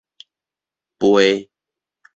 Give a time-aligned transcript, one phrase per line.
[0.99, 1.47] 邶